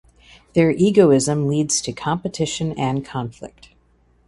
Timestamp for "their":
0.55-0.71